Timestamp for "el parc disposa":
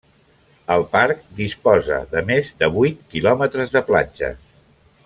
0.75-2.01